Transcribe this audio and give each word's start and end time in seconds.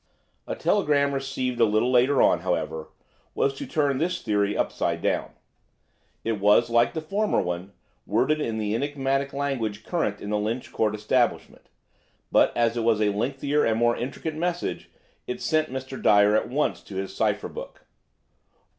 A 0.47 0.55
telegram 0.55 1.13
received 1.13 1.59
a 1.59 1.63
little 1.65 1.91
later 1.91 2.23
on, 2.23 2.39
however, 2.39 2.87
was 3.35 3.53
to 3.53 3.67
turn 3.67 3.99
this 3.99 4.19
theory 4.19 4.57
upside 4.57 4.99
down. 4.99 5.33
It 6.23 6.39
was, 6.39 6.71
like 6.71 6.95
the 6.95 7.01
former 7.01 7.39
one, 7.39 7.73
worded 8.07 8.41
in 8.41 8.57
the 8.57 8.73
enigmatic 8.73 9.31
language 9.31 9.83
current 9.83 10.19
in 10.19 10.31
the 10.31 10.39
Lynch 10.39 10.71
Court 10.71 10.95
establishment, 10.95 11.69
but 12.31 12.51
as 12.57 12.75
it 12.75 12.81
was 12.81 12.99
a 12.99 13.09
lengthier 13.11 13.63
and 13.63 13.77
more 13.77 13.95
intricate 13.95 14.33
message, 14.33 14.89
it 15.27 15.39
sent 15.39 15.69
Mr. 15.69 16.01
Dyer 16.01 16.35
at 16.35 16.49
once 16.49 16.81
to 16.81 16.95
his 16.95 17.15
cipher 17.15 17.47
book. 17.47 17.85